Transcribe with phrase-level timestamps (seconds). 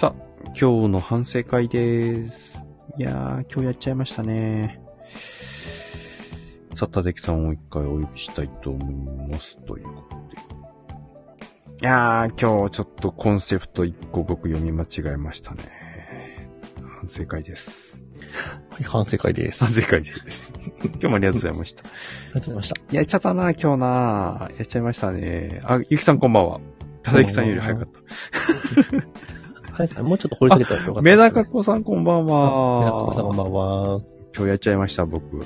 [0.00, 0.22] さあ、
[0.58, 2.64] 今日の反省会です。
[2.96, 4.80] いやー、今日やっちゃいましたね。
[6.72, 9.58] さあ、たできさんを一回お呼びしたいと思います。
[9.58, 10.36] ということで。
[11.82, 16.48] いやー、今日ちょっとコンセプト一個僕読み間違えましたね。
[16.98, 18.02] 反省会です。
[18.70, 19.62] はい、反省会です。
[19.62, 20.50] 反省会です。
[20.82, 21.82] 今日もありがとうございました。
[21.84, 21.88] あ
[22.28, 22.96] りがとうございました。
[22.96, 24.48] やっちゃったな、今日な。
[24.56, 25.60] やっちゃいましたね。
[25.62, 26.58] あ、ゆきさんこんばんは。
[27.02, 29.39] ただゆきさんより早かった。
[29.72, 31.28] はい、さんもうちょっっと掘り下げたらよかったメですね。
[31.30, 32.80] ダカ子さんこんばんは。
[32.80, 34.00] メダカ子さんこんばんは。
[34.36, 35.40] 今日やっちゃいました、僕。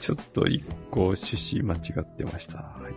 [0.00, 2.58] ちょっと一個趣旨間違ってました。
[2.58, 2.92] はい。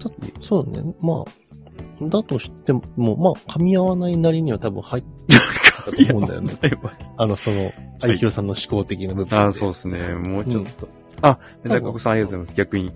[0.00, 0.82] ちょっと、そうね。
[1.00, 5.36] まあ、だとしても、まあ、噛み合わないなりには多分入って
[5.84, 6.54] たと思うんだよね。
[7.16, 9.36] あの、その、あいひろさんの思考的な部分で。
[9.36, 10.14] あ、そうですね。
[10.14, 10.88] もうちょっと。
[11.22, 12.56] あ、メダカ子さんありがとうございます。
[12.56, 12.92] 逆に、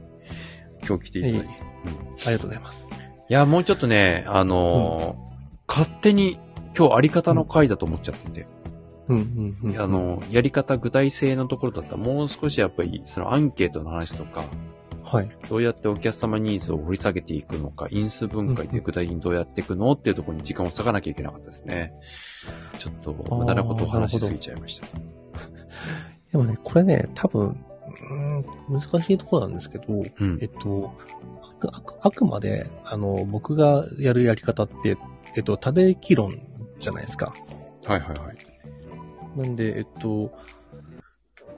[0.87, 1.46] 今日来ていただいて。
[1.46, 1.71] いえいえ
[2.27, 3.00] ありがとうございます。
[3.30, 5.30] いや、もうちょっとね、あのー
[5.71, 6.37] 勝手に
[6.77, 8.46] 今日あり方の回だと思っちゃってて。
[9.07, 9.80] うん、うん、うん。
[9.80, 14.43] あ、の、やり方、具体性のところだったら、もう少しやっぱり、そのアンケートの話とか、
[15.05, 15.30] はい。
[15.49, 21.93] どうやってお客様ニーズを掘り下げていくのか、因数分解で具体的にどうやっていくのっていうところに時間を割かなきゃいけなかったですね。
[22.79, 24.88] ちょっと無駄なことを話しすぎちゃいました。
[26.33, 27.65] でもね、これね、多分、
[28.10, 30.46] うん、難しいところなんですけど、うんえ。
[30.46, 30.93] っと、
[31.69, 34.97] あくまで、あの、僕がやるやり方って、
[35.37, 36.41] えっと、多例議論
[36.80, 37.35] じゃないですか。
[37.87, 39.39] はいはいはい。
[39.39, 40.33] なんで、えっと、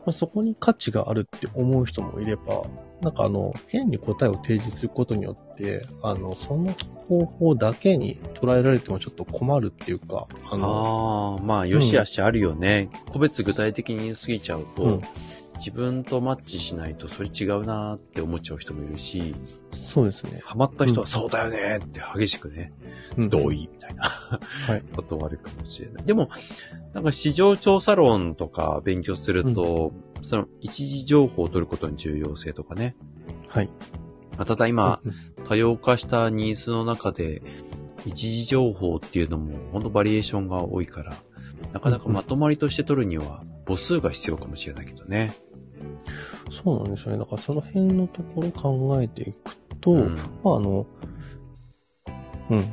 [0.05, 2.65] まあ、そこに価値があるって思う人もいれば、
[3.01, 6.73] なんかあの、変に答えを提示することによって、あの、その
[7.09, 12.89] 方法だけに捉えられてもちょっと困るっていうか、あの、ああ、まあ、よしあしあるよね。
[13.13, 15.03] 個別具体的に言い過ぎちゃうと、うん
[15.57, 19.35] 自分とマッチしないとそれ違うなーって思っちゃう人もいるし、
[19.75, 20.41] そうですね。
[20.45, 22.73] ハマった人はうんそうだよねって激しくね、
[23.17, 24.83] うん同意みたいなはい。
[24.97, 26.05] ことはあるかもしれない。
[26.05, 26.31] でも、
[26.95, 32.97] なんか市場調査論とか勉強すると、その一時情報を取ることの重要性とかね。
[33.49, 33.69] はい。
[34.37, 35.13] まあただ今、うん
[35.45, 37.43] 多様化したニーズの中で、
[38.07, 41.15] 一時情報っていうのも本当バリエーションが多いから、
[41.73, 45.35] なかなかまとまりとして取るには母数が必要かもしれないけどね。
[46.51, 47.19] そうなんですよね。
[47.19, 50.87] だからその辺のところを考えていくと、うんまああの、
[52.51, 52.65] うん。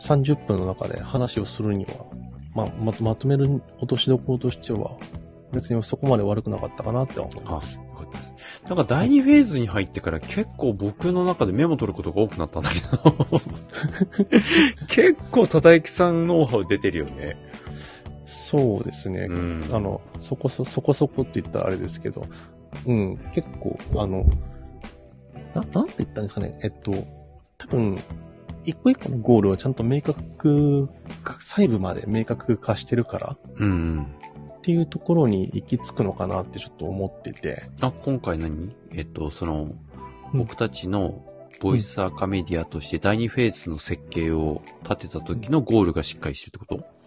[0.00, 2.06] 30分の中で話をするには、
[2.54, 4.96] まあ、ままとめる落としどころとしては、
[5.52, 7.76] 別にそこまで悪くなかったかなって思いあ、ます。
[7.78, 8.62] よかったです。
[8.68, 13.40] なんか第2フェーズに入ってから結構僕の中でメモ取ることが多くなったんだけど。
[14.88, 17.36] 結構忠之さんノウハウ出てるよね。
[18.28, 19.26] そうですね。
[19.28, 19.70] うん。
[19.72, 22.26] あの、そこそ、そこそこって言ったらあれですけど、
[22.86, 24.26] うん、結構、あの、
[25.54, 26.58] な、なんて言ったんですかね。
[26.62, 26.92] えっと、
[27.56, 27.98] 多分、
[28.64, 30.88] 一個一個のゴールをちゃんと明確
[31.24, 34.02] 化、細部まで明確化してるからうんうん。
[34.58, 37.70] っていうところに行き着くのかなってちょっと思ってて。
[37.80, 38.76] あ、今回何？
[38.92, 39.88] えっと、その、うん
[40.34, 41.24] 僕たちの
[41.58, 46.97] ボイスアカメディアとして第2フェーズの設計を立てた時のゴールがしっかりしてるってこと？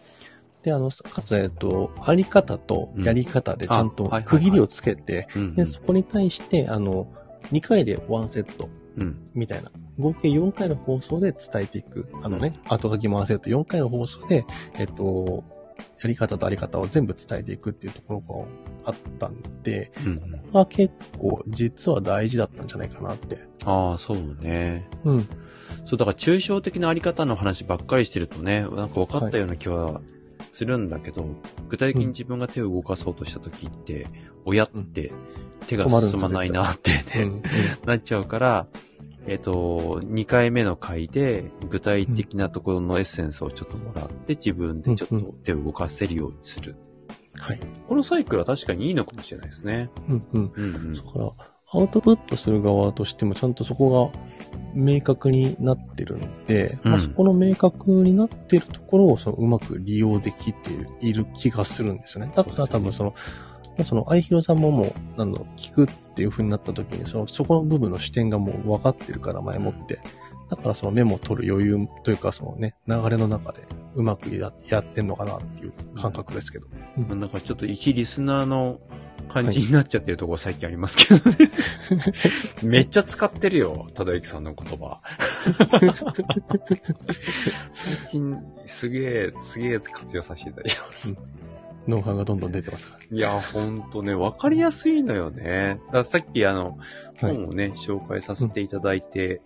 [0.63, 7.07] で、あの、かつ、えっと、あり方とやり方でちゃんと区切りをつけて、うんうんで、そこに対して、あの、
[7.51, 9.29] 2回でワンセットうん。
[9.33, 12.07] みたいな、合計4回の放送で伝えていく。
[12.23, 14.45] あのね、後書き回せると4回の放送で、
[14.77, 15.43] えっと、
[16.01, 18.47] やり方とあり方を全部伝えていくっていうところ
[18.83, 20.19] があったんで、うんうん。
[20.19, 23.39] これは結構実は大事だったんじゃないかなって。
[23.65, 24.89] ああ、そうね。
[25.05, 25.27] うん。
[25.85, 30.01] そう、だから抽象的なあり方の話ばっかりしてるとね、なんか分かったような気は
[30.51, 31.25] するんだけど、
[31.69, 34.07] 具体的に自分が手を動かそうとした時って、
[34.45, 35.11] 親って
[35.67, 37.43] 手が進まないなってね、うん。
[37.85, 38.67] なっちゃうから、
[39.27, 46.75] えっ、と、2回目の回で具体的なところのエッセンスをちょっともらって自分でちょっと手を動かせるようにする。
[47.39, 47.59] はい。
[47.87, 49.89] このサイクルは確かにいいのかもしれないですね。
[50.09, 50.51] うんうん。
[50.55, 51.01] うんうんだ。
[51.01, 51.31] から、
[51.73, 54.19] アウトプットする側としてもちゃんとそこが
[54.73, 60.71] 明確になってるんで、うんまあ、そこの明確になっているところをそのうまく利用できて
[61.01, 62.31] いる気がするんですよね。
[62.35, 63.13] だから多分その、
[63.77, 69.99] まあその、愛弘さんももう、なんだろう、聞くっていう風になった時に、その、そこの部分の視点がもう分かってるから前もって。
[70.49, 73.61] だからそのメモを取る余裕というか、そのね、流れの中で
[73.95, 76.67] うまくややってんのかなっていう感覚ですけど。
[77.15, 78.81] なんかちょっと一リスナーの
[79.31, 81.51] 感じになっちゃってるところ最近ありますけどね。
[82.63, 85.01] めっちゃ使ってるよ、ただゆきさんの言葉。
[87.73, 91.15] 最近、すげえ、すげえ活用させていただきます。
[91.87, 93.17] ノウハウがどんどん出てますから。
[93.17, 95.79] いや、ほんとね、わかりやすいのよね。
[95.87, 96.77] だからさっきあの、
[97.19, 99.41] はい本をね、紹介させていただいて、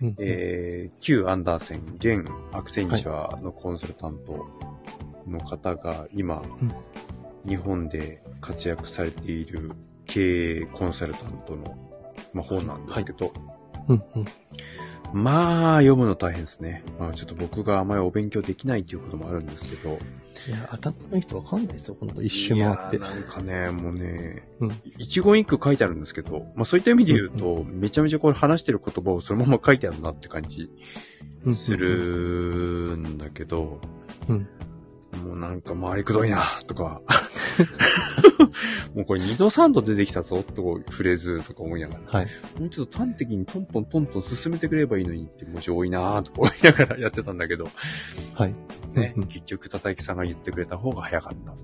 [0.00, 4.46] うんうんえー、旧アンダーセン、現アクセンチュアのコンサルタント
[5.28, 6.72] の方が今、うん
[7.46, 9.72] 日本で活躍されている
[10.06, 11.76] 経営コンサルタントの、
[12.32, 13.32] まあ、本なんですけど、
[13.88, 14.24] うんうん
[15.14, 16.82] まあ、読むの大変ですね。
[16.98, 19.98] まあ、ちょっと僕があまりお勉強できないっていうこともあるんですけど。
[20.48, 23.10] いや、頭のいい人わかんないですよ、ほんと一周回っていや。
[23.10, 30.68] なんかね、もうね、うん一言一句書いてあるんですけど、まあそういった意味で言うと、めちゃめちゃこれ話してる言葉をそのまま書いてあるなって感じ
[31.44, 31.76] うんす。
[31.76, 33.80] るんだけど、
[34.28, 34.48] うん。
[35.24, 37.00] もうなんか回りくどいな、とか。
[38.94, 42.20] もうこれ二度三度出てきたぞ、とこうフレーズとか思いながら。
[42.20, 42.26] はい。
[42.58, 47.64] もうちょっと端的にトントントントン進めてくればいいのにって文字多いなとか思いながらやってたんだけど、
[48.34, 48.54] はい。
[48.92, 51.54] ね、結局叩きさんが言ってくれた方が早かった。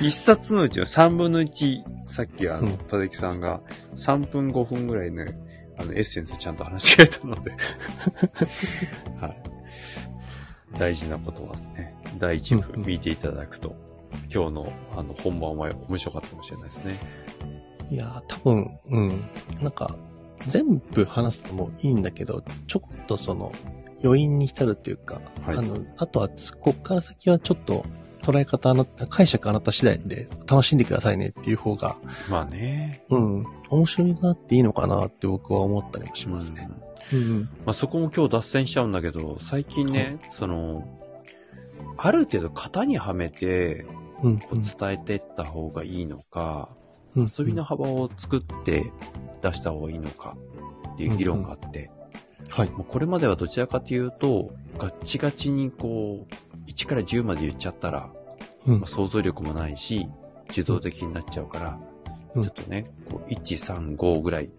[0.00, 3.60] 一冊のうちの三分の一、さっきあの、うん叩きさんが
[3.96, 5.24] 3分5分ぐらいの、
[5.78, 7.50] あの、エッセンスちゃんと話してくれたので、
[9.20, 9.55] はい。
[10.72, 13.74] 大事なことはですね、第一部見ていただくと、
[14.32, 17.00] 今日のあの、本番は面白かったかもしれないですね。
[17.90, 19.24] いやー、多分、うん。
[19.60, 19.96] なんか、
[20.48, 23.52] 全部話すのもいいんだけど、ちょっとその、
[24.04, 26.28] 余韻に浸るっていうか、はいあの、あとは、
[26.60, 27.84] こっから先はちょっと、
[28.22, 31.96] 捉え方あなた、解釈あなた次第で楽しんでくださいねっていう方が、
[32.28, 33.04] まあね。
[33.10, 36.68] うん、面白みがあっていいのかなって僕は思ったりもしますね。
[37.12, 37.40] うんうん。
[37.64, 40.88] まあ、そこも今日脱線しちゃうんだけど、最近ね、その、
[41.98, 43.86] ある程度型にはめて
[44.22, 44.38] うん。
[44.38, 46.68] 伝えていった方がいいのか、
[47.14, 48.92] うん遊びの幅を作って
[49.40, 50.36] 出した方がいいのか
[50.92, 51.90] っていう議論があって、
[52.50, 52.70] はい。
[52.70, 58.10] もうこれまではどちらかというと、ガッチガチにこう、1から10まで言っちゃったら、
[58.66, 60.08] うんまあ、想像力もないし、
[60.48, 61.78] 自動的になっちゃうから、
[62.34, 64.50] うんちょっとね、こう、1、3、5ぐらい、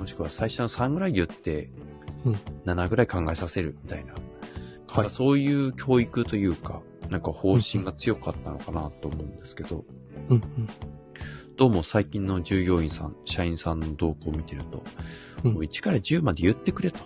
[0.00, 1.70] もしくは最初の3ぐらい言って、
[2.24, 4.14] うん7ぐらい考えさせるみたいな。
[4.88, 5.04] はい。
[5.04, 9.84] かそういう教育というか、なんか方針が強かったのかなと思うんですけど、
[10.30, 10.36] うん。
[10.36, 10.68] うん
[11.56, 14.82] どうも最近の従業員さん、社員さんの動向を見てると、
[15.44, 16.98] うんもう1から10まで言ってくれと。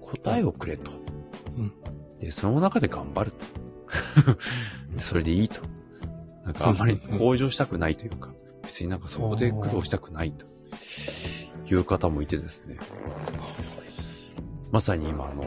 [0.00, 0.92] 答えをくれと。
[1.58, 1.72] うん
[2.20, 3.38] で、その中で頑張ると。
[4.94, 5.62] でそれでいいと。
[6.44, 8.30] なんかあんまり向上したくないというか、
[8.62, 10.46] 別になんかそこで苦労したくないと
[11.66, 12.78] いう方もいてですね。
[14.70, 15.44] まさに今あの、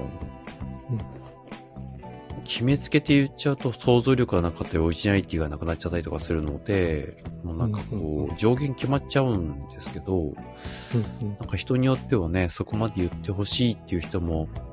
[2.43, 11.27] 決めつけて言っちゃうと想像力がなかったりオリジナリティがなくなっちゃったりとかするので、もうなんかこう上限決まっちゃうんですけど、うん。
[11.39, 14.49] なんか人によってはね、そこまで言ってほしいっていう人も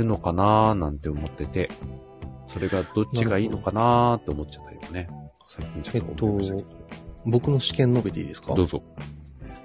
[0.00, 1.70] るのかなーなんて思ってて、
[2.46, 5.08] それがどっちがいいのかなーって思っちゃったりもね、
[5.44, 6.68] 最近ちょっと思いましたけど。
[7.26, 8.54] 僕の試験述べていいですか？
[8.54, 8.82] どうぞ。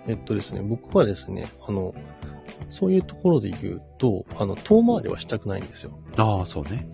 [0.07, 1.93] えっとですね、僕はですね、あの、
[2.69, 5.91] そういうところで言うと、あの、遠回りはしたくないんですよ。
[6.17, 6.89] ああ、そうね。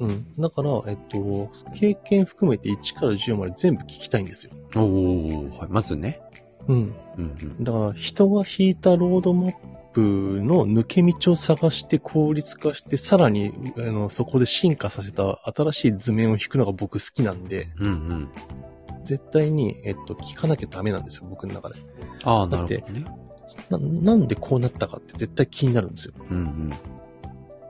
[0.00, 0.08] うん。
[0.08, 0.26] うん。
[0.38, 4.52] だから、えっと、経験含めて1から10まで全部聞きたいんですよ。
[4.76, 5.68] おー、はい。
[5.68, 6.22] まずね。
[6.66, 6.94] うん。
[7.18, 7.62] うんうん。
[7.62, 9.52] だから、人が引いたロードマッ
[9.92, 18.28] プの抜け道を探して効率化して、さらに、あの、そこで進化させた新しい図面を引くのが僕好きなんで、うんうん。
[19.04, 21.76] 絶対に、えっと、聞かなきゃダメなんですよ、僕の中で。
[22.24, 23.04] ああ、なるほどね。
[23.68, 26.14] な、なんでこうなったかって絶対気になるんですよ。
[26.30, 26.72] うんうん。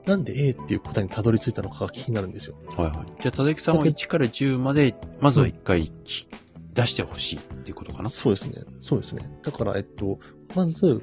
[0.05, 2.55] なんで A っていう答えにたどり着いたのかが気になるんですよ。
[2.77, 3.21] はいはい。
[3.21, 6.27] じゃあ、ただきさんは1から10まで、まずは1回き
[6.73, 8.09] 出してほしいっていうことかな？
[8.09, 8.63] そうですね。
[8.79, 9.29] そうですね。
[9.43, 10.19] だから、えっと、
[10.55, 11.01] まず、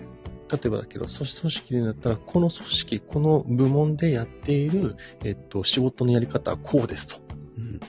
[0.50, 7.16] 例えばだけど、組織組織でだったら、この組織、この部門でやっている、えっと、仕事のやり方はこうですと。
[7.56, 7.80] うん。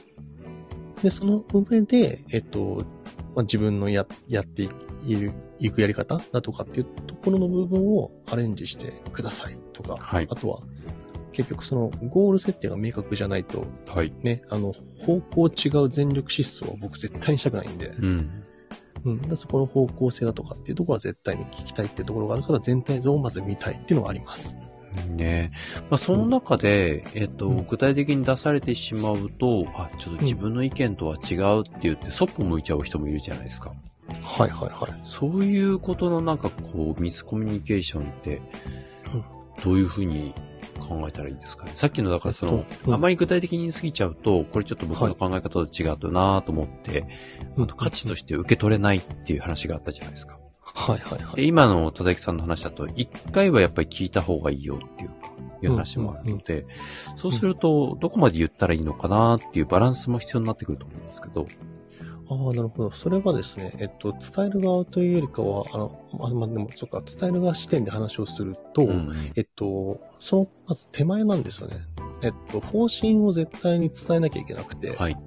[1.02, 2.84] で、その上で、えっと、
[3.36, 4.70] まあ、自分のや、やって
[5.06, 10.36] いる、いくやり方だとかっていうところの部分をアレンジしてくださいとか、はいあ。
[10.36, 10.62] とは、
[11.32, 14.14] 結局そのゴール設定が明確じゃないと、はい。
[14.24, 14.74] ね、あの、
[15.06, 18.44] 方向違う全力疾走は僕絶対にしたくないんで、うん。
[19.04, 19.22] うん。
[19.22, 24.56] でそこの方向性だとかっていうところは絶対に聞きたいっていうところがあるから全体像をまず見たいっていうのがあります。
[25.08, 25.52] ね
[25.90, 33.72] まあ、その中で、えっと、うん具体的に出されてしまうと、あ、ちょっと自分の意見とは違うって言って、そっぽ向いちゃう人もいるじゃないですか。
[34.24, 35.00] はいはいはい。
[35.04, 38.42] そういうことのなんかこう、ミスコミュニケーションって
[39.14, 39.24] うん、
[39.64, 40.34] どういうふうに
[40.90, 41.72] 考えたらいいんですかね。
[41.76, 47.06] さっきの、だからそのあまり具体的に過ぎちゃうと、これちょっと僕の考え方と違うとなと思って、
[47.56, 50.40] うんあと価値として受け取れないっていう話があったじゃないですか。
[50.64, 51.48] はいはいはで、い。
[51.48, 55.16] 今の戸崎さんの話だと、一回はやっぱり聞いた方がいいよっていうか、
[55.62, 56.66] いう話もあるので、
[57.18, 61.48] そうすると、どこまで言ったらいいのかなっていうバランスも必要になってくると思うんですけど、
[62.30, 62.92] ああ、なるほど。
[62.92, 71.78] それはですね、えっと、伝える側というよりかは、あの、まあ、まあ、でも、そっか、伝える側視点で話をすると、うんえっと、その、まず手前なんですよね。
[72.22, 75.18] えっと、方針を絶対に伝えなきゃいけなくて、はい。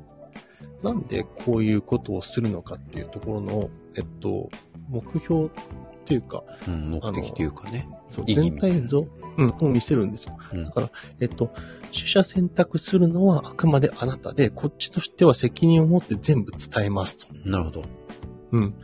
[0.83, 4.49] なんでこういうことをするのかっていうところの、えっと、
[4.89, 5.51] 目標っ
[6.05, 7.89] ていうか、うん、目的というかね。
[8.09, 9.07] そう全体像、
[9.37, 10.37] うん、を見せるんですよ。
[10.53, 11.53] うんだから、えっと、
[11.93, 17.35] 取捨選択するのはあくまであなたで、こっちとしては責任を持って全部伝えますと。
[17.45, 17.83] なるほど。
[18.53, 18.75] うん。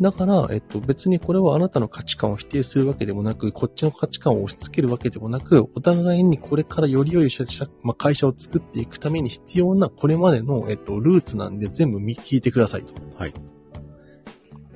[0.00, 7.44] だから、えっと、別にこれはあなたの価値観を否定するわけでもなく、こっちの価値観を押し付けるわけでもなく、お互いにこれからより良い社
[7.82, 12.94] まあ、会社を作っていくために必要なこれまでの、えっと、ルーツなんで全部見聞いてくださいと。
[13.16, 13.53] はい。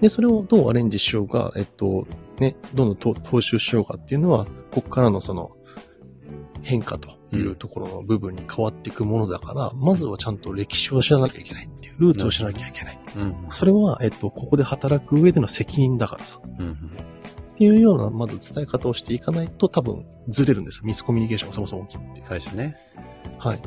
[0.01, 2.07] で、それをどうアレンジしようが、えっと、
[2.39, 5.53] ね、どんどんと踏襲しようかっていうのは、こっからのその、
[6.63, 13.01] 変化というところの部分に変わっていくものだから、まずはちゃんと歴史を知らなきゃいけないっていう、ルーツを知らなきゃいけない。
[13.17, 13.35] うん。
[13.51, 16.41] それは、えっと、ここで働く上での責任だからさ。
[16.59, 16.73] うん。
[16.73, 16.75] っ
[17.59, 20.85] ていうような、まず伝え方をしていかないと多分ずれるんですよ。
[20.85, 22.21] ミスコミュニケーションがそもそも起きるって。
[22.21, 22.77] 最初ね。
[23.39, 23.61] はい。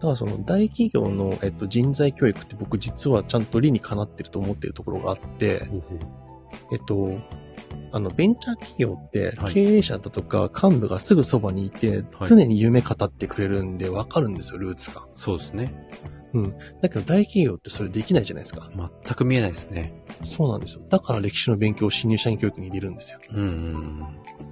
[0.00, 5.68] だからその大企業の、えっと、人材教育って僕実はちゃんと理にかなってると思ってるところがあって、
[6.72, 7.18] えっと、
[7.92, 15.04] あの、ベンチャー企業ってはい経営者だとか幹部がすぐそばにいて、はい常に夢語ってくれるんでわかるんですよ、ルーツが。
[15.16, 15.70] そうですね。
[16.80, 18.70] だけど大企業ってそれできないじゃないですか。
[18.74, 19.92] 全く見えないですね。
[20.22, 20.82] そうなんですよ。
[20.88, 23.18] だから歴史の勉強を新入社員教育に入れるんですよ。
[23.32, 24.49] うんうん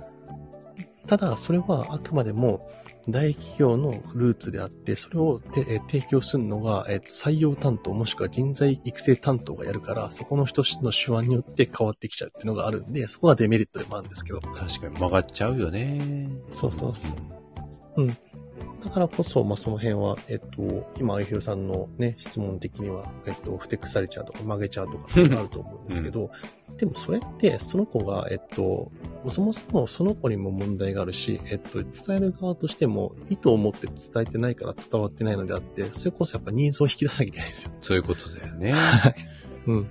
[1.08, 2.70] ただ、それはあくまでも
[3.08, 14.40] 大企業のルーツであって、それをてえー提供するのが、えっと採用担当もしくは人材育成担当がやるから、そこの人の手腕によって変わってきちゃうっていうのがあるんで、そこがデメリットでもあるんですけど。
[14.44, 14.54] うん。
[14.54, 16.28] 確かに曲がっちゃうよね。
[16.52, 17.14] そうそうそう。
[18.82, 26.30] だからこそ、まあ、その辺は、えっと、今、あいひろさんのね、質問的には、えっと、ふてくされちゃうとか曲げちゃうとか あると思うんですけど、
[26.76, 28.92] でもそれって、その子が、えっと、
[29.26, 37.73] そもそもその子にも問題があるし、えっと、伝える側としても、意図を持って伝えてないから伝わってないのであって、それこそやっぱニーズを引き出さなきゃいけないんですよ。
[37.80, 38.75] そういうことだよね。
[39.66, 39.90] うん。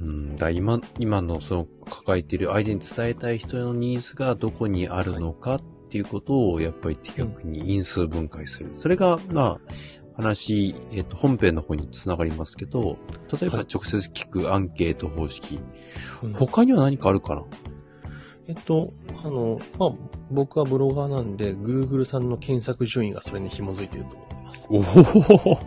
[0.00, 0.36] うん。
[0.36, 5.60] だ今、今のその抱えている相手に伝えたい人のニーズがどこにあるのかっ
[5.92, 8.70] ていうことをやっぱり的確に因数分解する。
[8.72, 12.96] それが、まあ、話、えっ、と、本編の方につながりますけど、
[13.30, 15.60] 例えばはい直接聞くアンケート方式。
[16.22, 17.44] うん他には何かあるかな？
[18.48, 19.90] えっと、あの、まあ、
[20.30, 24.68] 僕はブロガーなんで、Google さんの検索順位がそれに紐づいてると思ってます。
[24.70, 25.60] おお、も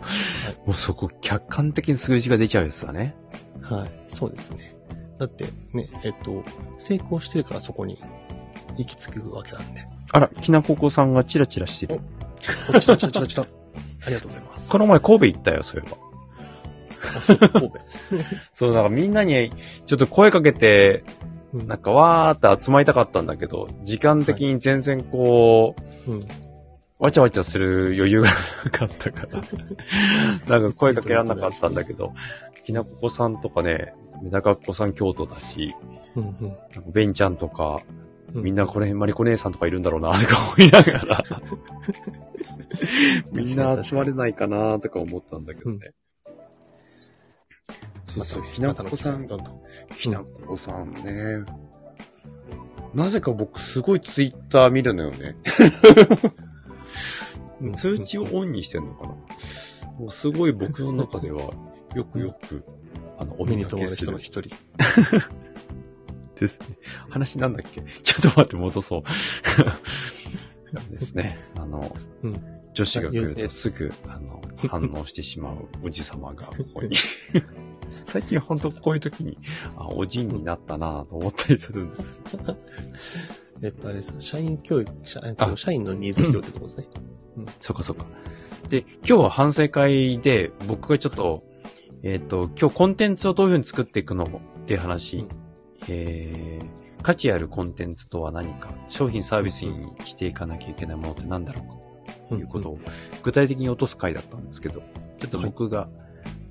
[0.66, 3.14] うそこ客観的に数字が出ちゃうやつだね。
[3.62, 3.90] はい。
[4.08, 4.76] そうですね。
[5.18, 6.42] だってね、えっと、
[6.76, 7.98] 成功してるからそこに
[8.76, 9.86] 行き着くわけなんで。
[10.12, 12.00] あら、きなここさんがチラチラしてる。
[12.74, 13.46] おチラチラチラチラ。
[14.04, 14.70] ありがとうございます。
[14.70, 15.96] この前神戸行ったよ、そういえば。
[17.16, 17.72] あそう神戸。
[18.52, 19.50] そう、だ からみんなに
[19.86, 21.02] ちょっと声かけて、
[21.52, 25.74] うんなんかわーって集まりたかったんだけど、時間的に全然こ
[26.06, 26.24] う、うん。
[26.98, 28.30] わちゃわちゃする余裕が
[28.64, 29.40] なかったから、
[30.60, 32.12] なんか声かけられなかったんだけど、
[32.64, 35.74] きなここさんとかね、メダカっ子さん京都だし、
[36.16, 38.05] うんうんなんかベンちゃんとか、うん。
[38.42, 41.24] みんなこれマリコ姉さんとかいるんだろうな、とか思いながら、
[43.32, 45.92] みんな集まれないかな、とか思ったんだけどね。
[48.04, 49.60] そうそう、きなここさんまたの機会にどんどん
[49.98, 51.44] きなこさんね。
[52.94, 55.36] なぜか僕すごいツイッター見るのよね。
[57.60, 59.08] う ん通知をオンにしてんのかな。
[59.98, 61.52] もうすごい僕の中では、
[61.94, 62.64] よくよく、
[63.18, 64.54] あの、お目見かに留まる人の一人。
[66.40, 66.66] ですね。
[67.10, 67.82] 話なんだっけ？
[68.02, 69.02] ちょっと待って戻そう。
[70.90, 71.38] ですね。
[71.58, 76.94] あの、うん女子が来るえとすぐ、あの、反応してしまうおじさまがここに。
[78.04, 79.38] 最近本当こういう時に、
[79.76, 82.56] あ、おじんになったなぁと思ったりするんですけど。
[83.62, 84.14] えっと、あれです。
[84.18, 85.22] 社員教育、社
[85.56, 86.94] 社員のニーズを拾うってところですね。
[87.60, 88.04] そっかそっか。
[88.68, 91.44] で、今日は反省会で、僕がちょっと、
[92.02, 95.45] えっ、と、今日コンテンツをどういうふうに作っていくのっていう話、うん
[95.88, 102.78] えー、価値あるコンテンツとは何か、商品サービスにしていかなきゃいけないものって何だろうか、ということを
[103.22, 104.82] 具体的に落とす回だったんですけど、
[105.18, 105.88] ちょっと僕が、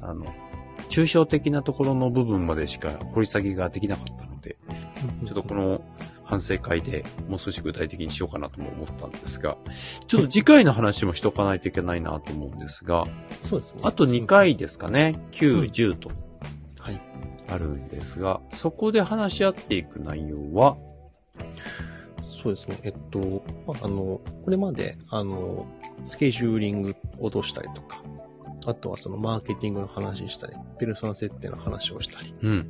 [0.01, 0.25] あの、
[0.89, 4.57] 抽象的なところの部分までしか掘り下げができなかったので、
[5.25, 5.81] ちょっとこの
[6.23, 9.57] 反省会でもう少し具体的にしようかなとも思ったんですが、
[10.07, 13.05] ちょっと次回の話もしとかないといけないなと思うんですが、
[13.39, 13.81] そうですね。
[13.83, 16.24] あと2回ですかね、うん9、10とはい。
[17.47, 20.77] あるんですが、そこで話し合っていく内容は、
[22.23, 22.79] そうですね。
[22.83, 25.65] えっと、まあ、あの、これまで、あの、
[26.05, 28.03] スケジューリングをどうしたりとか、
[28.65, 32.67] あとはそのマーケティングの話したり、ペルソナ設定の話をしたり、うん。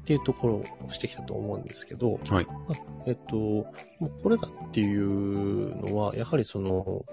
[0.00, 0.54] っていうところ
[0.86, 2.46] をしてきたと思うんですけど、はい。
[2.46, 2.74] まあ
[3.06, 3.66] えっと、も
[4.00, 7.04] うこれらっていうのは、やはりその、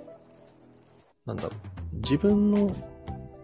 [1.25, 1.49] なんだろ
[1.93, 2.75] う、自分の、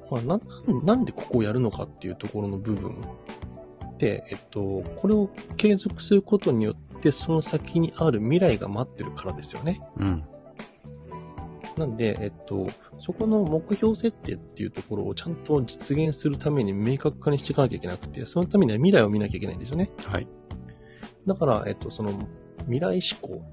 [0.09, 0.39] まあ、な、
[0.83, 3.01] なんでここをやるのかっていうところの部分
[3.97, 9.81] で、えっと、これを継続することによって、その先にある未来が待ってるからですよね。
[9.97, 10.23] うん。
[11.77, 12.67] なんで、えっと、
[12.99, 19.91] そこの目標設定っていうところをちゃんと実現するために明確化にしていかなきゃいけなくて、そのためには未来を見なきゃいけないんですよね。
[20.05, 20.27] はい。
[21.27, 22.11] だから、えっと、その
[22.65, 23.43] 未来思考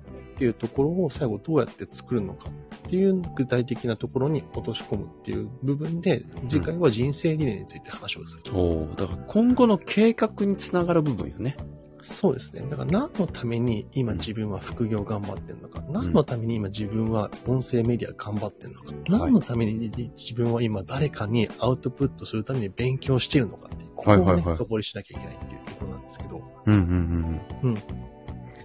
[0.43, 8.53] っていうところを最後どうやって作るのかっていう具体的なところに落とし込むっていう部分で、次回は人生理念について話をすると。
[8.53, 11.57] おーだから今後の計画につながる部分よね。
[12.03, 12.63] そうですね。
[12.69, 27.79] だから何のために今自分は副業頑張ってんのか、何のために今自分は音声メディア頑張ってんのか、何のために自分は今誰かにアウトプットするために勉強してるのかっていう、ここをね、深掘りしなきゃいけないっていうところなんですけど、うんうんうんうん。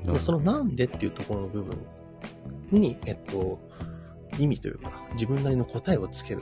[0.05, 0.13] うん。
[0.13, 1.77] でそのなんでっていうところの部分
[2.71, 3.59] に、えっと、
[4.39, 6.41] 意味というか、自分なりの答えをつける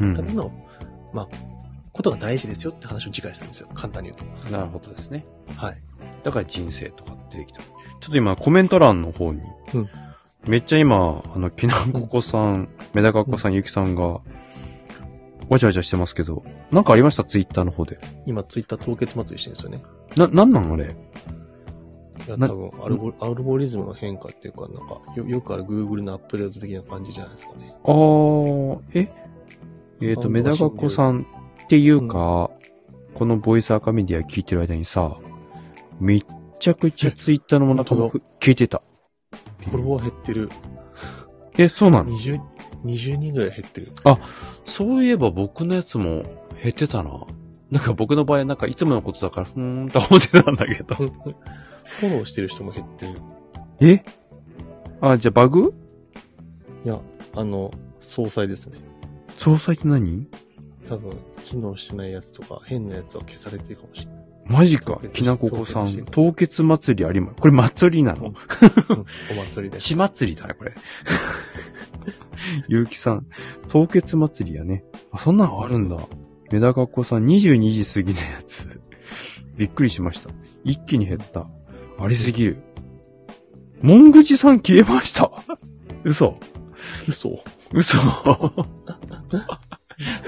[0.00, 0.50] うんための、
[1.12, 1.28] まあ、
[1.92, 3.68] ことが大事ですよって話を次回するんですよ。
[3.74, 5.26] 簡単に言うなるほどですね。
[5.46, 5.54] と。
[5.54, 5.82] はい。
[6.22, 7.60] だから人生とか出てきた。
[7.60, 7.66] ちょ
[8.08, 9.40] っと今コメント欄の方に、
[9.74, 9.88] うん
[10.48, 14.22] めっちゃ今、あの、きなここさん、メダカっこさん、ゆきさんが、
[15.50, 17.24] わちゃわちゃしてますけど、なんかありました？
[17.24, 17.98] ツイッターの方で。
[18.24, 19.84] 今、ツイッター凍結祭りしてるんですよね。
[20.16, 20.84] な、なんなんあれ？
[20.84, 20.88] い
[22.36, 27.74] 多分アルゴ、アルゴリズムの変化っていうか、なんか、よよくある Google のアップデート的な感じじゃないですかね。
[27.84, 29.08] あー、え？
[30.02, 31.26] えっ、と、メダカっこさん
[31.64, 32.50] っていうか、
[33.14, 35.16] このボイスアカメディア聞いてる間にさ、
[36.00, 36.22] めっ
[36.58, 38.82] ちゃくちゃツイッターのもの本当僕聞いてた。
[39.58, 40.48] フォロワー減ってる。
[41.58, 42.40] え、そうなの？20、
[42.84, 43.92] 20人ぐらい減ってる。
[44.64, 46.22] そういえば僕のやつも
[46.62, 47.10] 減ってたな。
[47.70, 50.96] なんか僕の場合なんかいつものことだから、ふーんと思ってたんだけど。
[51.98, 53.20] フォローしてる人も減ってる。
[53.80, 54.02] え？
[55.00, 55.74] あ、じゃあバグ？
[56.84, 57.00] いや、
[57.34, 58.78] あの、総裁ですね。
[59.36, 60.26] 総裁って何？
[60.88, 61.12] 多分、
[61.44, 64.20] 機能してないやつとか、変なやつは消されてるかもしれない。
[64.46, 68.26] マジかきなここさん凍結祭りありま、これ祭りなの？
[68.26, 69.88] うんお祭りです。
[69.88, 70.72] 血祭りだね、これ。
[72.66, 73.26] ゆうきさん。
[73.68, 74.84] 凍結祭りやね。
[75.12, 75.96] あ、そんなのあるんだ。
[76.50, 78.80] メダカっ子さん22時過ぎのやつ。
[79.56, 80.30] びっくりしました。
[80.64, 81.48] 一気に減った。
[82.00, 82.56] ありすぎる。
[83.82, 85.30] モングチさん消えました。
[86.04, 86.38] 嘘。
[87.06, 87.38] 嘘。
[87.72, 87.98] 嘘。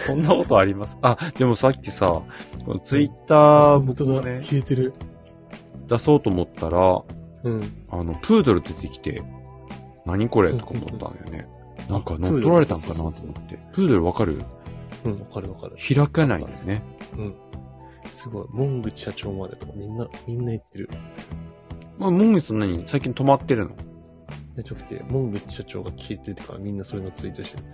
[0.07, 0.99] そんなことあります？
[1.03, 2.23] あ、でもさっきさ、
[2.85, 4.93] ツイッター僕もね、消えてる。
[5.89, 7.03] 出そうと思ったら、
[7.45, 7.63] うん。
[7.91, 9.23] あの、プードル出てきて、
[10.05, 10.53] 何これ？
[10.53, 11.49] とか思ったんだよね。
[11.89, 13.13] なんか乗っ取られたんかなと思っ
[13.49, 13.59] て。
[13.73, 14.43] プードルわかる？
[15.05, 15.77] うん、わかるわかる。
[15.95, 16.83] 開かないんだよね。
[17.17, 17.35] うん。
[18.11, 18.47] すごい。
[18.51, 20.91] モングチ社長までとかみんな、みんな言ってる。
[22.03, 23.77] まあ、モングス何最近止まってるの？
[24.57, 27.65] で、ちょくて、モングチ社長が消えててからみんなそれのツイートしてる。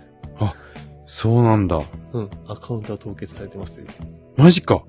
[1.07, 1.81] そうなんだ。
[2.13, 2.29] うん。
[2.47, 3.91] アカウントは凍結されてますって
[4.37, 4.83] マジか。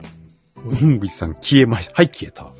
[0.56, 1.94] モングスさん消えました。
[1.94, 2.52] はい、消えた。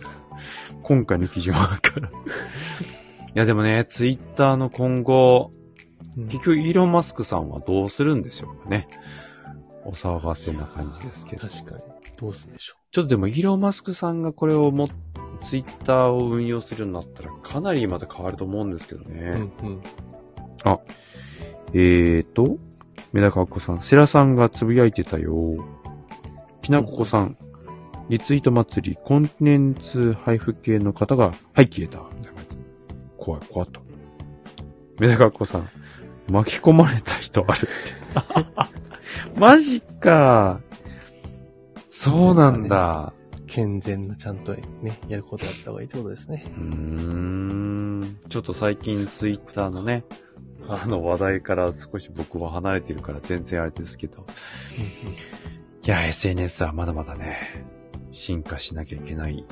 [0.83, 2.09] 今回の記事はから。
[3.29, 5.53] いや、でもね、ツイッターの今後、
[6.16, 6.25] うん。
[6.29, 8.88] 結局、イーロン・マスクさんはどうするんでしょうかね。
[9.85, 11.47] お騒がせな感じですけど。
[11.47, 11.83] 確かに。
[12.16, 14.88] どうすんでしょちょっとでも、イーロン・マスクさんがこれをも、
[15.42, 19.20] ツイッターを運用するようになったら、かなりまた変わると思うんですけどね。
[19.20, 19.35] う。
[19.35, 19.81] うん、うん。
[21.72, 22.59] えーと、
[23.12, 25.64] メダカっ子さん、セラさんがつぶやいてたよ。
[26.62, 27.37] きなここさん、
[28.09, 32.00] リツイート祭り、コンテンンツ配布系の方が、はい、消えた。
[33.16, 33.81] 怖い、怖いと。
[34.98, 35.68] メダカっ子さん、
[36.31, 39.38] 巻き込まれた人あるって。
[39.40, 40.61] マジか。
[41.88, 43.12] そうなんだ。
[43.51, 44.63] 健全なちゃんとね、
[45.09, 46.45] やることやった方がいいってことですね。
[46.47, 48.19] うーん。
[48.29, 50.05] ちょっと最近ツイッターのね、
[50.69, 54.25] あの話題から少し僕は離れてるから全然あれですけど。
[55.83, 57.67] いや、SNS はまだまだね、
[58.13, 59.45] 進化しなきゃいけない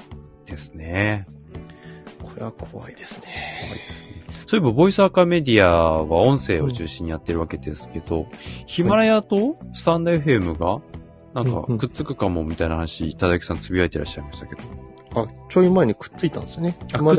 [0.47, 1.27] ですね。
[2.23, 3.83] これは怖いです怖ね。
[3.85, 4.25] いですね。
[4.47, 8.27] そういえば、ボイスアカメディアは音声を中心にやってるわけですけど、
[8.67, 10.81] ヒマラヤとスタンド FM が、
[11.45, 14.63] なんかくっつくかもみたいな話、いただきさんつぶやいてらっしゃいましたけど。
[15.15, 16.77] あ、ちょい前にくっついたんですよね。
[16.93, 17.17] あ、くっ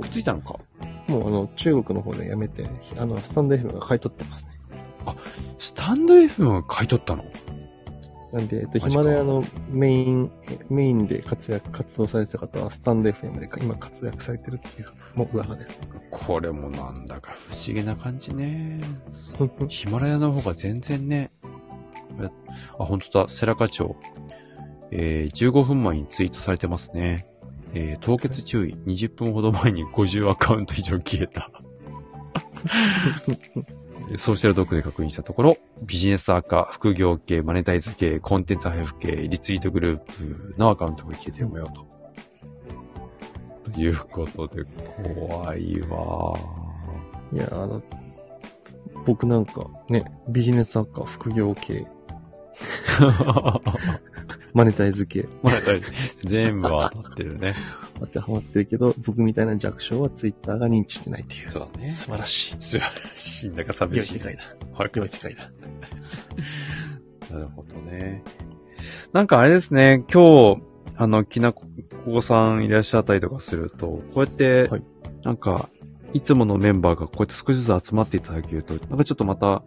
[0.00, 0.58] くっついたのか。
[1.08, 4.52] もうあの、中国の方でやめて、あの、スタンド FM が買い取ってますね。
[5.58, 7.24] スタンド FM が買い取ったの？
[8.32, 10.30] なんで、えっと、ヒマラヤのメイン、
[10.68, 15.88] メインで活躍、活動されてた方は、スタンド FM で今活躍されてるっていう、もう噂ですね。
[16.12, 18.80] これもなんだか不思議な感じね。
[19.68, 21.32] ヒマラヤの方が全然ね、
[22.78, 23.96] あ、本当だ、セラ課長。
[24.90, 27.26] えー、15分前にツイートされてますね。
[27.74, 28.76] えー、凍結注意。
[28.86, 31.50] 20分ほど前に50アカウント以上消えた。
[34.16, 41.66] ソーシャルドックで確認したところ、ビジネスアカ、副業系、マネタイズ系、コンテンツ配布系、リツイートグループのアカウントが消えてるもよ
[43.64, 43.70] と。
[43.70, 46.36] ということで、怖いわ
[47.32, 47.80] いや、あの、
[49.06, 51.86] 僕なんかね、ビジネス作家、副業系、
[54.52, 55.90] マネタイズ系、マネタイズ、
[56.24, 57.54] 全部当たってるね。
[58.00, 61.52] 当てはまってるけど、僕みたいな弱小はツイッターが認知してないっていう。
[61.52, 61.90] そうだね。
[61.90, 62.56] 素晴らしい。
[62.58, 63.50] 素晴らしい。
[63.50, 63.98] なんか寂しい。
[63.98, 64.42] 良い世界だ。
[64.72, 65.50] はい良い世界だ。
[67.30, 68.22] なるほどね。
[69.12, 70.62] なんかあれですね、今日、
[70.96, 71.64] あの、きなこ
[72.04, 74.82] こさんいらっしゃったりとかすると、こうやって、はい
[75.22, 75.68] なんか、
[76.12, 79.62] いつものメンバーがこうやって少しずつ集まっていただけると、なんかちょっとまた、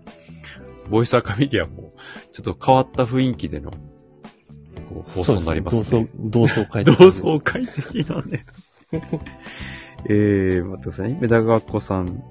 [0.90, 1.94] ボイスアカメディアも、
[2.32, 6.10] ちょっと変わった雰囲気での、こう放送になりますね。
[6.24, 8.46] 同窓、同窓会同窓会的なね。
[10.06, 11.18] えー、待ってくださいね。
[11.22, 12.24] メダガッコさん。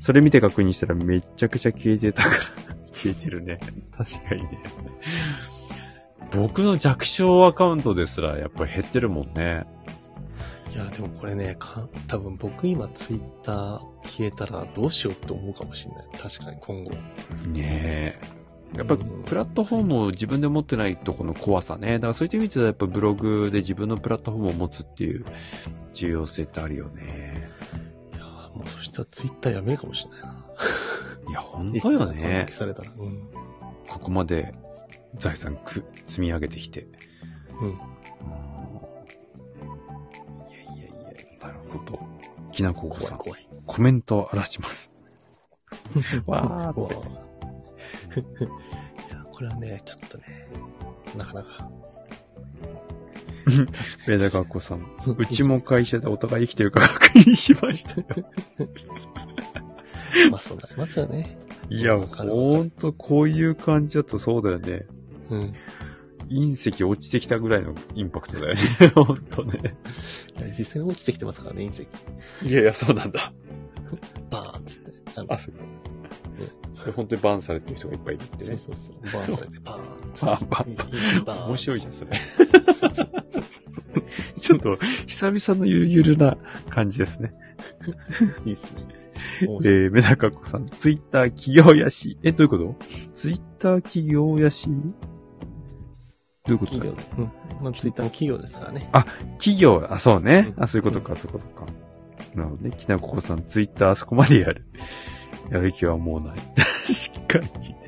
[0.00, 2.34] それ見て確認したらめっちゃくちゃ消えてたから。
[2.92, 3.58] 消えてるね。
[3.96, 4.62] 確かにね。
[6.32, 9.66] 僕の弱小アカウントですらやっぱり減ってるもんね。
[10.78, 16.06] いや、でもこれね、か多分僕今ツイッター消えたらどうしようって思うかもしれない。
[16.16, 16.90] 確かに今後。
[17.48, 18.38] ねえ。
[18.76, 21.94] やっぱうんプラットフォームを自分で持ってないとこの怖さね。
[21.94, 25.24] だからそういった意味ではやっぱブログで自分のプラットフォームを持つっていう
[25.92, 27.50] 重要性ってあるよね。
[28.14, 30.46] いや、もうそしたらツイッターやめるかもしれないな。
[31.30, 32.58] いや、ほんとよね消。
[32.58, 32.92] されたら。
[32.96, 33.28] うん。
[33.88, 34.54] ここまで
[35.16, 36.86] 財産く積み上げてきて。
[37.60, 37.78] うん。
[41.68, 42.08] や、なるほど。
[42.52, 43.62] きなここさん、怖い怖い。
[43.66, 44.90] コメントを荒らします。
[46.26, 46.94] わーって
[48.20, 48.22] い
[49.10, 50.48] や、これはね、ちょっとね、
[51.16, 51.70] なかなか。
[54.06, 58.06] ベダガコさん、うちも会社でお互い生きてるか確認しましたよ。
[60.30, 61.38] まあそうなりますよね。
[61.70, 64.86] いや、ほんとこういう感じだとそうだよね。
[65.30, 65.54] うん。
[66.28, 68.60] 隕石落ちてきたぐらいのインパクトだよね。
[68.94, 69.76] ほんとね。
[70.56, 71.86] 実際に落ちてきてますからね、隕
[72.42, 72.48] 石。
[72.48, 73.32] いやいや、そうなんだ。
[74.30, 74.92] バーンっつって。
[75.28, 76.92] あそうか。
[76.94, 78.44] 本当にバンされてる人がいっぱいいるってね。
[78.44, 78.94] そうそうそう。
[79.12, 80.26] バーンされて、バーンっつって。
[80.26, 80.84] バンバンバ
[81.20, 82.10] ンバーン面白いじゃん、それ。
[84.40, 86.36] ちょっと、久々のゆるゆるな
[86.70, 87.32] 感じですね。
[88.44, 88.86] いいっすね。
[89.40, 92.18] えー、メダカコさん、ツイッター企業やし。
[92.22, 92.76] え、どういうこと？
[93.14, 94.68] ツイッター企業やし
[96.48, 97.64] どういうことだ企業、うん。
[97.64, 98.88] まあ、ツイッターの企業ですからね。
[99.38, 100.54] 企業、あ、そうね。
[100.56, 101.66] うんあ、そういうことか、そういうことか。
[102.34, 102.70] なるほどね。
[102.76, 104.64] きなここさん、ツイッターあそこまでやる。
[105.52, 106.36] やる気はもうない。
[107.28, 107.78] 確かにね。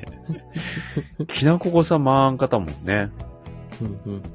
[1.27, 3.09] きなここさん、まあん方もんね。
[3.81, 4.21] うんうん。
[4.21, 4.29] こ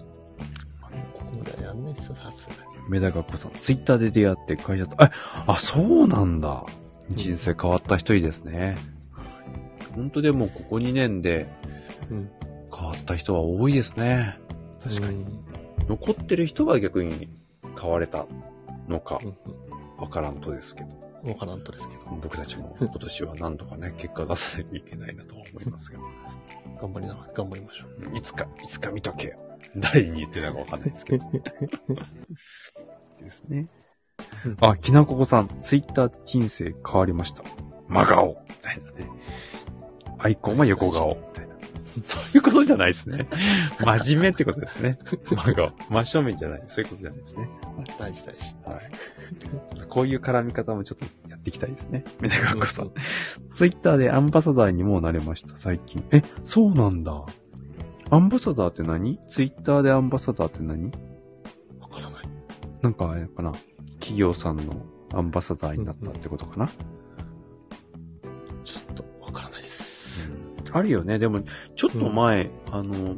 [1.14, 2.90] こまではやんないっすよ、さすがに。
[2.90, 5.10] メダカコさん、ツイッターで出会って会社と、あ、
[5.46, 6.64] あ、そうなんだ。
[7.10, 8.76] 人生変わった一人ですね。
[9.94, 11.48] 本当でもここ2年で
[12.10, 12.30] うん。
[12.76, 14.38] 変わった人は多いですね。
[14.82, 15.18] 確かに。
[15.18, 15.24] に。
[15.88, 17.28] 残ってる人は逆に
[17.80, 18.26] 変われた
[18.88, 19.36] のかうん
[19.98, 20.88] わからんとですけど。
[21.24, 21.30] うん。
[21.30, 22.02] わからんとですけど。
[22.22, 26.02] 僕たちも 今年は何とかね、結果出さなきゃいけないなとは思いますけど。
[26.80, 28.16] 頑張りながら、頑張りましょう。
[28.16, 29.38] いつか、いつか見とけよ。
[29.76, 31.24] 誰に言ってたかわかんないですけど。
[33.22, 33.68] ですね。
[34.60, 37.42] あ、きなここさん、ツイッター人生変わりました。
[37.88, 39.08] 真顔みたいなね。
[40.18, 41.55] アイコンは横顔みたいな。
[42.04, 43.28] そういうことじゃないですね。
[43.80, 44.98] 真面目ってことですね。
[45.30, 45.72] 真顔。
[45.88, 46.64] 真正面じゃない。
[46.66, 47.48] そういうことじゃないですね。
[47.98, 48.70] 大事大事。
[48.70, 49.86] はい。
[49.88, 52.04] こういう絡み方もちょっとやっていきたいですね。
[52.20, 52.92] メダカコさん。
[53.52, 56.04] ツイッターでアンバサダーにもなれました、最近。
[56.10, 57.24] え、そうなんだ。
[58.10, 59.18] アンバサダーって何？
[59.28, 60.92] ツイッターでアンバサダーって何？
[61.80, 62.24] わからない。
[62.82, 63.52] なんかあれかな
[63.94, 66.72] 企業さんのアンバサダーになったってことかな、ち
[70.76, 71.18] あるよね。
[71.18, 71.40] でも、
[71.74, 73.16] ちょっと前、あの、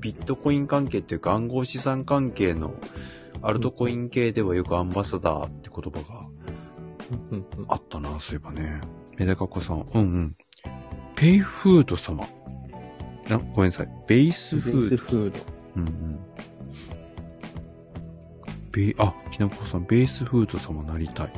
[0.00, 2.74] ビットコイン関係っていうか暗号資産関係の
[3.42, 6.26] アルトコイン系ではよくアンバサダーって言葉が
[7.32, 7.66] うんうん。
[7.68, 8.80] あったな、そういえばね。
[9.16, 10.36] メダカコさん、うんうん。
[11.16, 12.24] ペイフード様。
[13.30, 13.88] あ、ごめんなさい。
[14.06, 15.04] ベースフベースード。
[15.04, 15.38] フード。
[15.76, 16.18] うんうん。
[18.70, 21.32] ベあ、きなこさん、ベースフード様なりたい。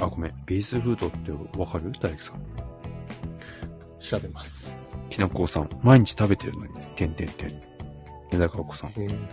[0.00, 0.34] あ、ごめん。
[0.46, 1.92] ベースフードってわかる？
[2.00, 2.69] 大工さん。
[4.00, 4.74] 調べます。
[5.10, 7.60] きなこさん、毎日食べてるのに、てんてんてん。
[8.32, 9.28] メダカコさん、うん。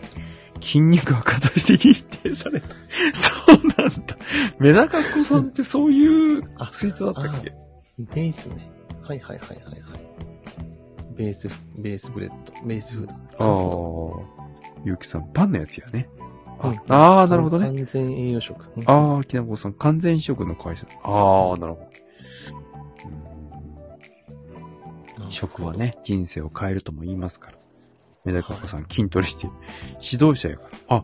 [0.59, 2.67] 筋肉赤として認定された。
[3.13, 4.17] そうなんだ。
[4.59, 7.53] メダカコさんってそういうあツイートだったっけ？
[7.99, 8.69] ベースね。
[9.03, 9.81] はいはいはいはいはい。
[11.15, 14.25] ベース、ベースブレッド、ベースフーあド。
[14.39, 14.43] あ。
[14.83, 16.09] ゆうきさん、パンのやつやね。
[16.59, 17.67] あ、うんあーなるほどね。
[17.67, 18.65] 完全栄養食。
[18.75, 20.85] うんああ、きなこさん、完全食の会社。
[21.03, 21.87] ああ、なるほど。
[25.29, 25.73] 食は。
[25.73, 27.57] ね、人生を変えるとも言いますから。
[28.25, 29.47] メダカ子さん、筋トレして、
[30.01, 30.97] 指導者やから。
[30.97, 31.03] あ、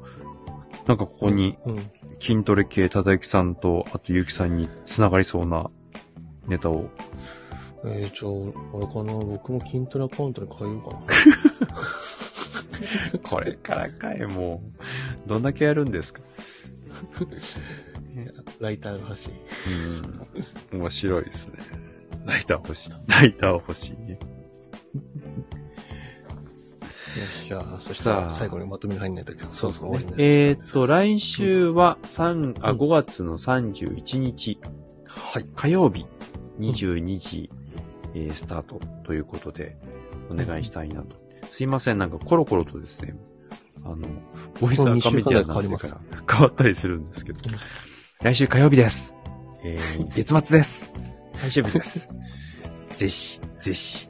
[0.88, 1.92] なんかここにうん。
[2.20, 5.70] 筋トレ系、ただゆきさんと、あとゆうきさんに繋がりそうな
[6.48, 6.90] ネタを。
[7.86, 11.04] えー、じゃあ、あれかな、僕も筋トレアカウントに変えようかな。
[13.24, 14.64] これからかい、も
[15.26, 15.30] う。
[15.30, 16.22] どんだけやるんですか
[18.60, 19.32] ライターが欲しい。
[20.72, 20.80] うん。
[20.80, 21.60] 面白いですね。
[22.26, 22.92] ライター欲しい。
[23.08, 24.20] ライター欲しいね。
[27.20, 27.60] よし、じゃ。
[27.60, 32.78] あ、そしたら最後にまとめに入んないときそうそう終わりになっえーっと、来週は3、あ、うん。
[32.78, 34.84] 5月の31日、うん
[35.16, 35.46] はい。
[35.56, 36.06] 火曜日、
[36.60, 37.50] 22時、
[38.16, 38.80] えースタート。
[39.04, 39.78] ということで、
[40.30, 41.16] お願いしたいなと。
[41.52, 43.16] すいません、なんかコロコロとですね、
[43.84, 43.98] あの、
[44.60, 47.40] ボイスアカメディアになってから変わったりするんですけど。
[47.48, 47.56] うん、
[48.24, 49.18] 来週火曜日です。
[49.64, 50.94] えー、 月末です。
[51.44, 52.10] 最終日です。
[52.96, 54.08] ぜひ、ぜひ、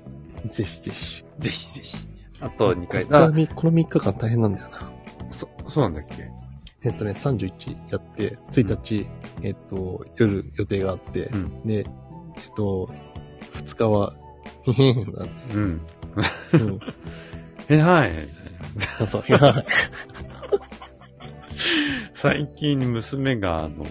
[0.50, 1.24] ぜひぜひ。
[1.40, 1.98] ぜひぜひ。
[2.42, 3.20] あと2回、この
[3.56, 4.92] この3日間大変なんだよな。
[5.32, 6.30] そ、そうなんだっけ？
[6.84, 9.08] えっとね、31やって、1日、
[9.42, 11.86] えっと、夜予定があって、うんで、えっ
[12.56, 12.88] と、
[13.54, 14.14] 2日は、
[14.68, 15.12] へへへなんで、
[15.56, 15.82] うん。
[16.54, 16.80] うん。
[17.70, 18.28] え、はい。
[19.00, 19.66] あそう、いや、はい。
[22.14, 23.86] 最近娘が、あの、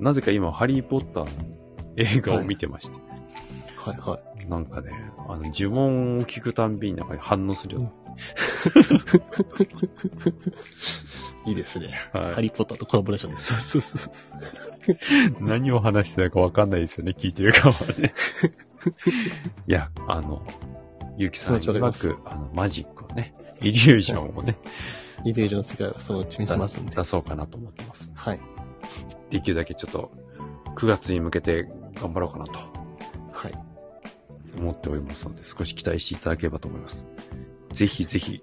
[0.00, 1.30] なぜか今、ハリーポッターの
[1.96, 2.94] 映画を見てまして、
[3.76, 4.90] はい、はなんかね、
[5.28, 7.92] あの、呪文を聞くたんびになんか反応するよ。
[11.46, 11.50] い。
[11.50, 11.88] いいですね。
[12.12, 13.54] はいハリーポッターとコラボレーションです。
[13.60, 15.44] そうそうそうそう。
[15.44, 18.14] 何を話してたかわかんないですよね、聞いてる側はね。
[19.66, 20.42] いや、あの、
[21.16, 24.58] ゆきさんうまく、あの、マジックをね、イリュージョンをね、
[25.24, 26.94] イレージョンの世界はそのうち見せますんで。
[26.94, 28.10] 出そうかなと思ってます。
[28.14, 28.40] はい。
[29.30, 30.10] できるだけちょっと、
[30.76, 31.68] 9月に向けて
[32.00, 32.58] 頑張ろうかなと
[33.32, 33.52] はい。
[34.58, 37.06] 思っておりますので、少し期待していただければと思います。
[37.72, 38.42] ぜひぜひ、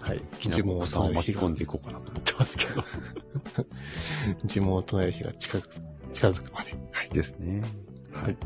[0.00, 0.20] はい。
[0.38, 2.84] きなこさんを巻き込んでいこうかなと思ってますけど。
[4.44, 5.68] 呪文を唱える日が近づく、
[6.12, 6.74] 近づくまで。
[6.90, 7.08] はい。
[7.10, 7.62] ですね。
[8.12, 8.36] はい。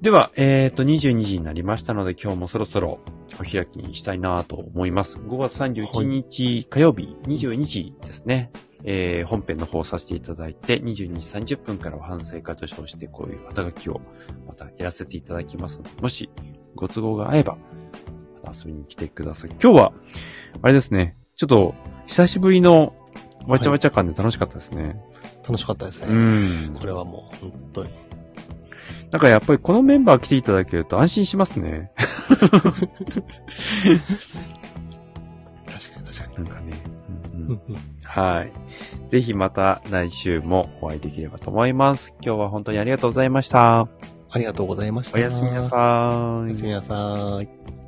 [0.00, 3.00] では、えっ、と、22時になりましたので、今日もそろそろ
[3.38, 5.18] お開きにしたいなと思います。
[5.18, 8.50] 5月31日火曜日22時ですね。
[8.84, 14.00] えー、本編の方させていただいて、22時30分からは反省会と称して、こういう肩書きを
[14.46, 16.30] またやらせていただきますので、もし
[16.74, 17.56] ご都合が合えば、
[18.42, 19.50] また遊びに来てください。
[19.50, 19.92] 今日は、
[20.62, 21.74] あれですね、ちょっと、
[22.06, 22.94] 久しぶりの
[23.46, 24.96] わちゃわちゃ感で楽しかったですね。
[25.42, 26.06] 楽しかったですね。
[26.08, 26.14] う
[26.70, 26.76] ん。
[26.78, 27.90] これはもう本当に。
[29.10, 31.90] なんかやっぱりこのメンバー来ていただけると安心しますね。
[32.28, 32.68] 確か
[35.98, 36.89] に確かなんかね。
[38.04, 38.52] はい。
[39.08, 42.14] ぜひまた来週もお会いできればと思います。
[42.22, 43.88] 今日は本当にありがとうございました。
[44.32, 45.18] ありがとうございました。
[45.18, 46.62] おやすみなさおいやす。
[46.62, 47.79] みなさい。